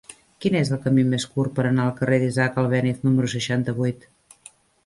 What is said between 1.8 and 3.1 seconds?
al carrer d'Isaac Albéniz